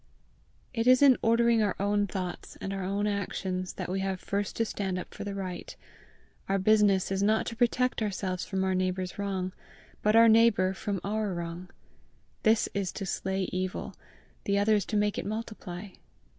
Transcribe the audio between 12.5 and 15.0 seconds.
is to slay evil; the other is to